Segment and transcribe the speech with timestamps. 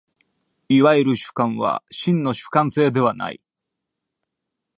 [0.67, 3.39] いわゆる主観は真の主観性ではない。